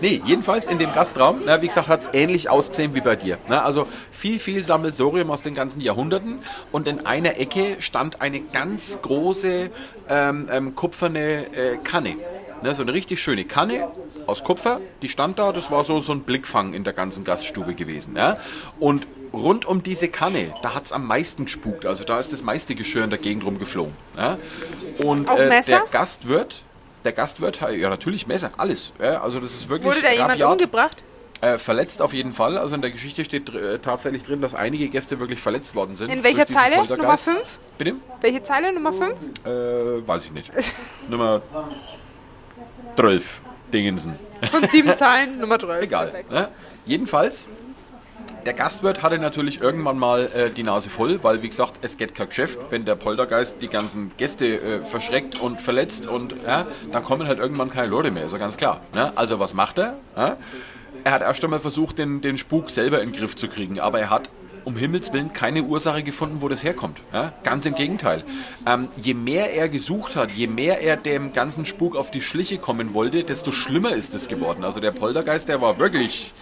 [0.00, 3.38] Nee, jedenfalls in dem Gastraum, na, wie gesagt, hat es ähnlich ausgesehen wie bei dir.
[3.48, 6.40] Na, also viel, viel Sammelsorium aus den ganzen Jahrhunderten
[6.72, 9.70] und in einer Ecke stand eine ganz große
[10.08, 12.16] ähm, ähm, kupferne äh, Kanne.
[12.62, 13.88] Ne, so eine richtig schöne Kanne
[14.26, 17.74] aus Kupfer, die stand da, das war so, so ein Blickfang in der ganzen Gaststube
[17.74, 18.16] gewesen.
[18.16, 18.38] Ja?
[18.80, 22.42] Und rund um diese Kanne, da hat es am meisten gespukt, also da ist das
[22.42, 23.92] meiste Geschirr in der Gegend rumgeflogen.
[24.16, 24.38] Ja?
[25.04, 26.62] Und äh, der Gastwirt,
[27.04, 28.92] der Gastwirt, ja natürlich Messer, alles.
[29.00, 29.20] Ja?
[29.20, 30.52] Also das ist wirklich Wurde da jemand rabiat.
[30.52, 31.02] umgebracht?
[31.42, 32.56] Äh, verletzt auf jeden Fall.
[32.56, 36.10] Also in der Geschichte steht äh, tatsächlich drin, dass einige Gäste wirklich verletzt worden sind.
[36.10, 36.76] In welcher Zeile?
[36.88, 37.58] Nummer 5?
[37.76, 37.94] Bitte?
[38.22, 38.72] Welche Zeile?
[38.72, 39.12] Nummer 5?
[39.44, 40.50] Äh, weiß ich nicht.
[41.10, 41.42] Nummer
[42.96, 43.40] 12.
[43.72, 44.14] Dingensen.
[44.52, 45.82] Und sieben Zahlen, Nummer 12.
[45.82, 46.24] Egal.
[46.30, 46.48] Ne?
[46.84, 47.48] Jedenfalls,
[48.44, 52.14] der Gastwirt hatte natürlich irgendwann mal äh, die Nase voll, weil wie gesagt, es geht
[52.14, 57.02] kein Geschäft, wenn der Poltergeist die ganzen Gäste äh, verschreckt und verletzt und ja, dann
[57.02, 58.80] kommen halt irgendwann keine Leute mehr, ja ganz klar.
[58.94, 59.12] Ne?
[59.16, 59.96] Also was macht er?
[60.16, 60.36] Ja?
[61.04, 64.00] Er hat erst einmal versucht, den, den Spuk selber in den Griff zu kriegen, aber
[64.00, 64.30] er hat
[64.66, 66.98] um Himmels Willen keine Ursache gefunden, wo das herkommt.
[67.12, 67.32] Ja?
[67.44, 68.24] Ganz im Gegenteil.
[68.66, 72.58] Ähm, je mehr er gesucht hat, je mehr er dem ganzen Spuk auf die Schliche
[72.58, 74.64] kommen wollte, desto schlimmer ist es geworden.
[74.64, 76.32] Also der Poltergeist, der war wirklich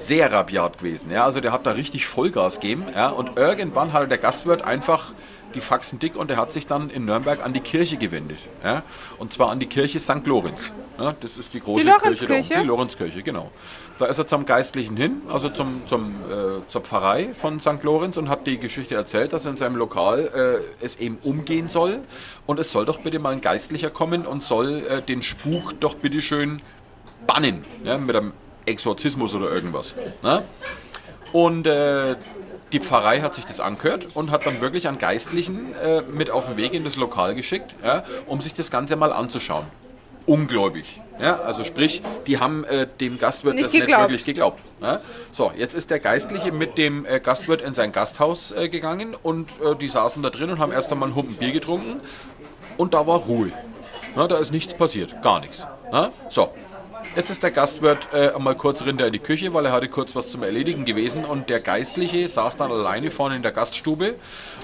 [0.00, 1.10] sehr rabiat gewesen.
[1.10, 1.24] Ja?
[1.24, 2.86] Also der hat da richtig Vollgas gegeben.
[2.94, 3.08] Ja?
[3.08, 5.12] Und irgendwann hatte der Gastwirt einfach
[5.54, 8.38] die Faxen dick und er hat sich dann in Nürnberg an die Kirche gewendet.
[8.64, 8.82] Ja?
[9.18, 10.26] Und zwar an die Kirche St.
[10.26, 10.72] Lorenz.
[10.98, 11.14] Ja?
[11.20, 12.54] Das ist die große Die Lorenzkirche?
[12.54, 13.50] Die Lorenzkirche, genau.
[13.98, 17.82] Da ist er zum Geistlichen hin, also zum, zum, äh, zur Pfarrei von St.
[17.82, 22.00] Lorenz und hat die Geschichte erzählt, dass in seinem Lokal äh, es eben umgehen soll.
[22.46, 25.94] Und es soll doch bitte mal ein Geistlicher kommen und soll äh, den Spuk doch
[25.94, 26.62] bitte schön
[27.26, 27.62] bannen.
[27.84, 27.98] Ja?
[27.98, 28.32] Mit einem
[28.66, 29.94] Exorzismus oder irgendwas.
[30.22, 30.42] Ne?
[31.32, 32.16] Und äh,
[32.72, 36.46] die Pfarrei hat sich das angehört und hat dann wirklich einen Geistlichen äh, mit auf
[36.46, 39.64] den Weg in das Lokal geschickt, ja, um sich das Ganze mal anzuschauen.
[40.26, 41.00] ungläubig.
[41.20, 44.04] Ja, also sprich, die haben äh, dem Gastwirt Nicht das nicht geglaubt.
[44.04, 44.60] wirklich geglaubt.
[44.80, 45.00] Ja?
[45.32, 49.50] So, jetzt ist der Geistliche mit dem äh, Gastwirt in sein Gasthaus äh, gegangen und
[49.62, 52.00] äh, die saßen da drin und haben erst einmal einen Humpen Bier getrunken
[52.78, 53.52] und da war Ruhe.
[54.16, 55.66] Ja, da ist nichts passiert, gar nichts.
[55.92, 56.10] Ja?
[56.30, 56.48] So,
[57.16, 60.14] jetzt ist der Gastwirt äh, einmal kurz runter in die Küche, weil er hatte kurz
[60.14, 64.14] was zum Erledigen gewesen und der Geistliche saß dann alleine vorne in der Gaststube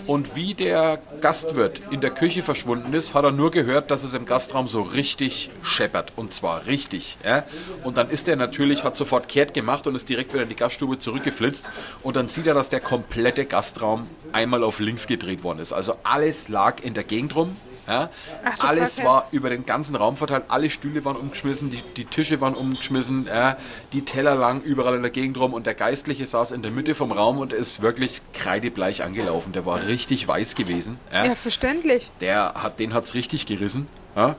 [0.07, 4.15] und wie der Gastwirt in der Küche verschwunden ist, hat er nur gehört, dass es
[4.15, 7.17] im Gastraum so richtig scheppert und zwar richtig.
[7.25, 7.45] Ja?
[7.85, 10.57] Und dann ist er natürlich, hat sofort kehrt gemacht und ist direkt wieder in die
[10.57, 11.71] Gaststube zurückgeflitzt
[12.03, 15.73] und dann sieht er, dass der komplette Gastraum einmal auf links gedreht worden ist.
[15.73, 17.57] Also alles lag in der Gegend rum.
[17.87, 18.11] Ja?
[18.45, 19.09] Ach Alles Kacke.
[19.09, 23.27] war über den ganzen Raum verteilt, alle Stühle waren umgeschmissen, die, die Tische waren umgeschmissen,
[23.27, 23.57] ja?
[23.93, 26.95] die Teller lagen überall in der Gegend rum und der Geistliche saß in der Mitte
[26.95, 29.53] vom Raum und ist wirklich kreidebleich angelaufen.
[29.53, 30.99] Der war richtig weiß gewesen.
[31.13, 31.27] Ja?
[31.27, 32.11] Ja, verständlich.
[32.21, 33.89] Der hat, den hat's richtig gerissen.
[34.15, 34.37] Ja?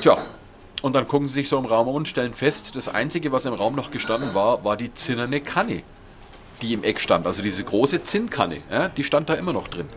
[0.00, 0.18] Tja,
[0.82, 3.46] und dann gucken sie sich so im Raum um und stellen fest, das Einzige, was
[3.46, 5.82] im Raum noch gestanden war, war die zinnerne Kanne,
[6.60, 7.26] die im Eck stand.
[7.26, 8.88] Also diese große Zinnkanne, ja?
[8.88, 9.88] die stand da immer noch drin.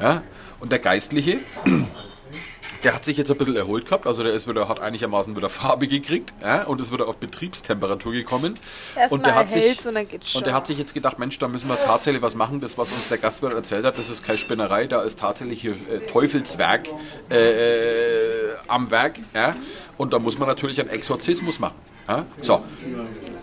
[0.00, 0.22] Ja?
[0.60, 1.38] Und der Geistliche,
[2.84, 5.48] der hat sich jetzt ein bisschen erholt gehabt, also der ist wieder, hat einigermaßen wieder
[5.48, 8.58] Farbe gekriegt ja, und ist wieder auf Betriebstemperatur gekommen.
[8.96, 9.96] Erst und der hat sich und
[10.34, 12.60] und der hat sich jetzt gedacht, Mensch, da müssen wir tatsächlich was machen.
[12.60, 15.72] Das, was uns der Gastwirt erzählt hat, das ist keine Spinnerei, da ist tatsächlich hier
[15.72, 16.88] äh, Teufelswerk
[17.30, 19.18] äh, äh, am Werk.
[19.34, 19.54] Ja?
[19.98, 21.74] Und da muss man natürlich einen Exorzismus machen.
[22.08, 22.26] Ja?
[22.42, 22.62] So.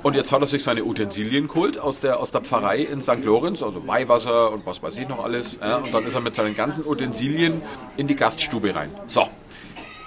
[0.04, 3.24] Und jetzt hat er sich seine Utensilien geholt aus der, aus der Pfarrei in St.
[3.24, 5.58] Lorenz, also Weihwasser und was weiß ich noch alles.
[5.62, 5.78] Ja?
[5.78, 7.62] Und dann ist er mit seinen ganzen Utensilien
[7.98, 8.91] in die Gaststube rein.
[9.08, 9.28] So.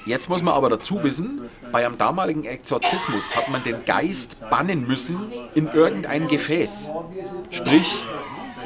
[0.07, 4.87] Jetzt muss man aber dazu wissen, bei einem damaligen Exorzismus hat man den Geist bannen
[4.87, 6.91] müssen in irgendein Gefäß.
[7.51, 8.03] Sprich,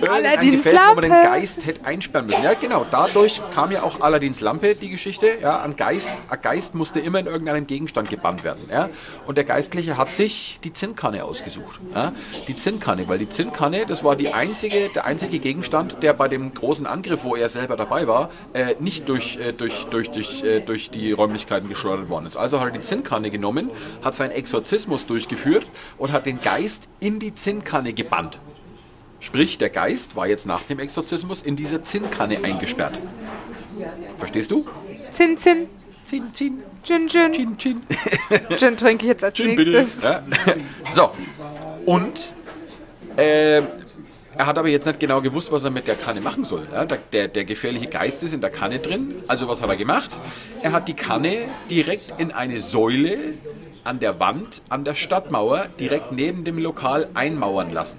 [0.02, 1.28] Aladdins Gefäß, wo man den Lampe.
[1.28, 2.42] Geist hätte einsperren müssen.
[2.42, 2.86] Ja, genau.
[2.90, 5.38] Dadurch kam ja auch Aladdins Lampe, die Geschichte.
[5.40, 8.68] Ja, ein Geist, ein Geist musste immer in irgendeinen Gegenstand gebannt werden.
[8.70, 8.88] Ja,
[9.26, 11.80] und der Geistliche hat sich die Zinnkanne ausgesucht.
[11.94, 12.12] Ja,
[12.48, 16.52] die Zinnkanne, weil die Zinnkanne, das war die einzige, der einzige Gegenstand, der bei dem
[16.54, 20.60] großen Angriff, wo er selber dabei war, äh, nicht durch, äh, durch, durch, durch, äh,
[20.60, 22.36] durch die Räumlichkeiten geschleudert worden ist.
[22.36, 23.70] Also hat er die Zinnkanne genommen,
[24.02, 25.66] hat seinen Exorzismus durchgeführt
[25.98, 28.38] und hat den Geist in die Zinnkanne gebannt.
[29.24, 32.98] Sprich, der Geist war jetzt nach dem Exorzismus in dieser Zinnkanne eingesperrt.
[34.18, 34.66] Verstehst du?
[35.12, 35.66] Zin, Zin,
[36.04, 37.32] Zinn, Zinn, Gin, Gin.
[37.32, 37.80] Gin, Gin.
[38.58, 40.02] Gin trinke ich jetzt als Gin, nächstes.
[40.02, 40.22] Ja.
[40.92, 41.10] So.
[41.86, 42.34] Und
[43.16, 43.62] äh,
[44.36, 46.68] er hat aber jetzt nicht genau gewusst, was er mit der Kanne machen soll.
[46.70, 49.22] Ja, der, der gefährliche Geist ist in der Kanne drin.
[49.26, 50.10] Also was hat er gemacht?
[50.62, 53.16] Er hat die Kanne direkt in eine Säule
[53.84, 57.98] an der Wand, an der Stadtmauer, direkt neben dem Lokal einmauern lassen.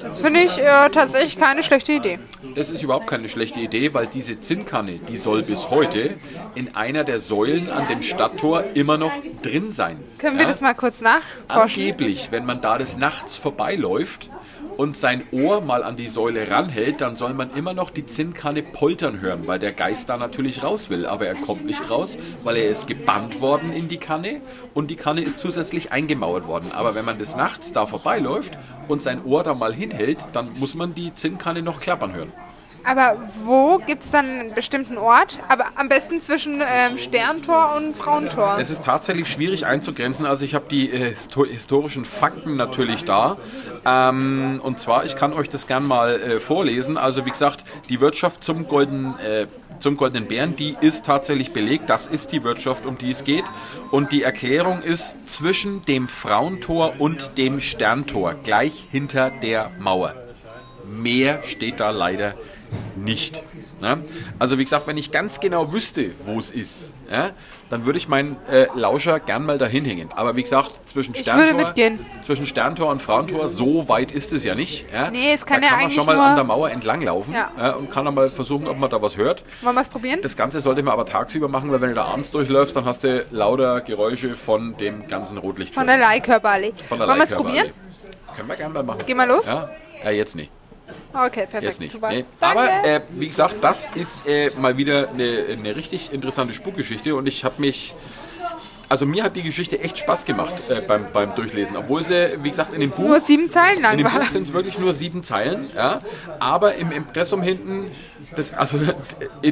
[0.00, 2.18] Das finde ich äh, tatsächlich keine schlechte Idee.
[2.54, 6.14] Das ist überhaupt keine schlechte Idee, weil diese Zinnkanne, die soll bis heute
[6.54, 9.98] in einer der Säulen an dem Stadttor immer noch drin sein.
[10.18, 10.48] Können wir Ja?
[10.50, 11.82] das mal kurz nachforschen?
[11.82, 14.30] Angeblich, wenn man da des Nachts vorbeiläuft
[14.76, 18.62] und sein Ohr mal an die Säule ranhält, dann soll man immer noch die Zinnkanne
[18.62, 21.06] poltern hören, weil der Geist da natürlich raus will.
[21.06, 24.40] Aber er kommt nicht raus, weil er ist gebannt worden in die Kanne
[24.74, 26.72] und die Kanne ist zusätzlich eingemauert worden.
[26.72, 28.52] Aber wenn man des Nachts da vorbeiläuft
[28.88, 32.32] und sein Ohr da mal hinhält, dann muss man die Zinnkanne noch klappern hören.
[32.86, 35.40] Aber wo gibt es dann einen bestimmten Ort?
[35.48, 38.58] Aber am besten zwischen ähm, Sterntor und Frauentor.
[38.60, 40.24] Es ist tatsächlich schwierig einzugrenzen.
[40.24, 43.38] Also ich habe die äh, histo historischen Fakten natürlich da.
[43.84, 46.96] Ähm, und zwar, ich kann euch das gern mal äh, vorlesen.
[46.96, 49.48] Also wie gesagt, die Wirtschaft zum, Golden, äh,
[49.80, 51.90] zum Goldenen Bären, die ist tatsächlich belegt.
[51.90, 53.44] Das ist die Wirtschaft, um die es geht.
[53.90, 60.14] Und die Erklärung ist zwischen dem Frauentor und dem Sterntor, gleich hinter der Mauer.
[60.88, 62.55] Mehr steht da leider nicht.
[63.80, 63.98] Ja?
[64.38, 67.30] Also wie gesagt, wenn ich ganz genau wüsste, wo es ist, ja,
[67.70, 70.10] dann würde ich meinen äh, Lauscher gern mal dahin hängen.
[70.14, 71.72] Aber wie gesagt, zwischen Sterntor,
[72.22, 74.86] zwischen Sterntor und Frauentor, so weit ist es ja nicht.
[74.92, 75.10] Ja?
[75.10, 77.34] Nee, es kann da ja kann man eigentlich schon mal an der Mauer entlang laufen
[77.34, 77.72] Ja.
[77.72, 79.42] und kann dann mal versuchen, ob man da was hört.
[79.62, 80.20] Wollen wir es probieren?
[80.22, 83.04] Das Ganze sollte man aber tagsüber machen, weil wenn du da abends durchläufst, dann hast
[83.04, 85.74] du lauter Geräusche von dem ganzen Rotlicht.
[85.74, 86.72] Von der Leihkörperallee.
[86.88, 87.70] Wollen wir es probieren?
[88.34, 89.00] Können wir gerne mal machen.
[89.06, 89.46] Geh mal los.
[89.46, 89.68] Ja,
[90.04, 90.50] ja jetzt nicht.
[91.12, 91.62] Okay, perfekt.
[91.62, 91.92] Jetzt nicht.
[91.92, 92.10] Super.
[92.10, 92.24] Nee.
[92.40, 97.26] Aber äh, wie gesagt, das ist äh, mal wieder eine, eine richtig interessante Spukgeschichte und
[97.26, 97.94] ich habe mich.
[98.88, 102.50] Also mir hat die Geschichte echt Spaß gemacht äh, beim, beim Durchlesen, obwohl sie, wie
[102.50, 104.78] gesagt, in dem Buch, Nur sieben Zeilen in lang dem war Buch sind es wirklich
[104.78, 105.98] nur sieben Zeilen, ja.
[106.38, 107.90] Aber im Impressum hinten,
[108.36, 108.78] das, also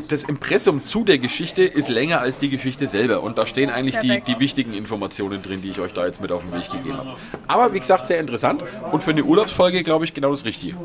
[0.09, 3.99] das Impressum zu der Geschichte ist länger als die Geschichte selber und da stehen eigentlich
[3.99, 6.97] die, die wichtigen Informationen drin, die ich euch da jetzt mit auf den Weg gegeben
[6.97, 7.17] habe.
[7.49, 10.77] Aber wie gesagt, sehr interessant und für eine Urlaubsfolge glaube ich genau das Richtige.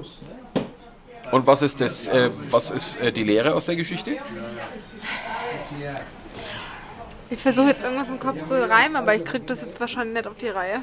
[1.32, 2.08] Und was ist das?
[2.08, 4.18] Äh, was ist äh, die Lehre aus der Geschichte?
[7.30, 10.28] Ich versuche jetzt irgendwas im Kopf zu reimen, aber ich krieg das jetzt wahrscheinlich nicht
[10.28, 10.82] auf die Reihe.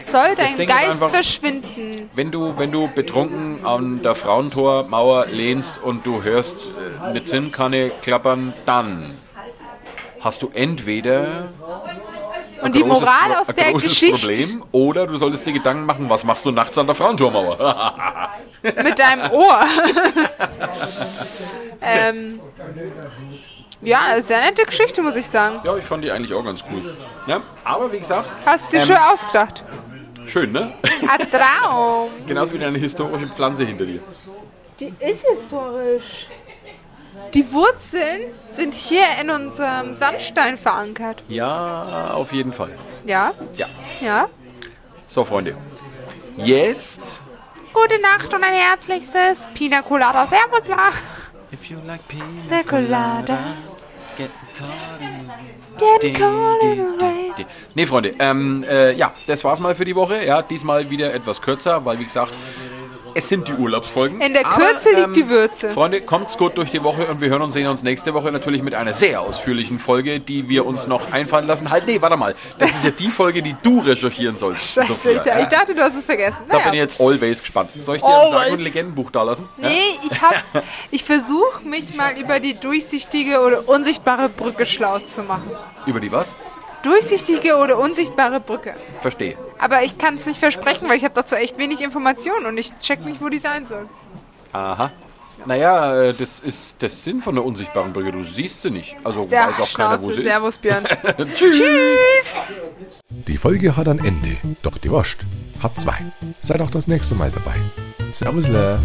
[0.00, 2.10] Soll dein Geist einfach- verschwinden?
[2.14, 7.90] Wenn du, wenn du betrunken an der Frauentormauer lehnst und du hörst äh, eine Zinnkanne
[8.02, 9.14] klappern, dann
[10.20, 11.48] hast du entweder
[12.62, 16.24] Und die großes Moral aus der Geschichte Problem oder du solltest dir Gedanken machen, was
[16.24, 17.56] machst du nachts an der Frauentormauer?
[18.62, 19.60] mit deinem Ohr.
[21.82, 22.40] ähm,
[23.82, 25.60] ja, sehr nette Geschichte, muss ich sagen.
[25.64, 26.96] ja, ich fand die eigentlich auch ganz cool.
[27.26, 29.64] Ja, aber wie gesagt, Hast du Ähm, schön ausgedacht.
[30.26, 30.72] schön, ne?
[31.08, 32.10] Ein Traum.
[32.26, 34.00] Genauso wie deine historische Pflanze hinter dir.
[34.80, 36.26] Die ist historisch.
[37.34, 41.22] Die Wurzeln sind hier in unserem Sandstein verankert.
[41.28, 42.70] Ja, auf jeden Fall.
[43.04, 43.32] Ja?
[43.56, 43.66] Ja.
[44.00, 44.28] Ja?
[45.08, 45.56] So, Freunde.
[46.36, 47.00] Jetzt.
[47.72, 50.26] Gute Nacht und ein herzliches Pina Colada.
[50.26, 50.90] Servus, la.
[51.52, 53.38] If you like Pina Coladas.
[54.16, 54.30] get
[55.78, 57.46] Get caught in the rain.
[57.74, 60.24] Nee, Freunde, ähm, äh, ja, das war's mal für die Woche.
[60.24, 62.32] Ja, diesmal wieder etwas kürzer, weil wie gesagt,
[63.16, 64.20] es sind die Urlaubsfolgen.
[64.20, 65.70] In der Kürze liegt die Würze.
[65.70, 68.62] Freunde, kommt's gut durch die Woche und wir hören und sehen uns nächste Woche natürlich
[68.62, 71.70] mit einer sehr ausführlichen Folge, die wir uns noch einfallen lassen.
[71.70, 72.34] Halt, nee, warte mal.
[72.58, 74.74] Das ist ja die Folge, die du recherchieren sollst.
[74.74, 75.46] Scheiße, Sophia, ich, ja?
[75.46, 76.36] dachte, du hast es vergessen.
[76.48, 76.82] Da bin ich Naja.
[76.82, 77.70] jetzt always gespannt.
[77.80, 78.52] Soll ich dir ein Sagen- Always.
[78.52, 79.48] und Legendenbuch da lassen?
[79.58, 79.68] Ja?
[79.68, 80.34] Nee, ich hab,
[80.90, 85.50] ich versuche mich mal über die durchsichtige oder unsichtbare Brücke schlau zu machen.
[85.86, 86.28] Über die was?
[86.82, 88.74] Durchsichtige oder unsichtbare Brücke.
[89.00, 89.36] Verstehe.
[89.58, 92.72] Aber ich kann es nicht versprechen, weil ich habe dazu echt wenig Informationen und ich
[92.80, 93.86] check nicht, wo die sein soll.
[94.52, 94.90] Aha.
[95.44, 98.10] Naja, äh, das ist der Sinn von der unsichtbaren Brücke.
[98.10, 98.96] Du siehst sie nicht.
[99.04, 100.16] Also Der weiß auch keiner, wo Schnauze.
[100.22, 100.84] sie Servus, Björn.
[100.84, 101.16] ist.
[101.36, 101.58] Tschüss.
[101.58, 103.00] Tschüss.
[103.08, 105.18] Die Folge hat ein Ende, doch die Wurst
[105.62, 105.98] hat zwei.
[106.40, 107.54] Seid auch das nächste Mal dabei.
[108.12, 108.78] Servus, Le.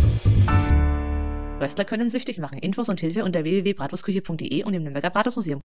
[1.59, 2.57] Röstler können süchtig machen.
[2.59, 5.61] Infos und Hilfe unter www.bratwurstküche.de und im Nürnberger Bratwurstmuseum.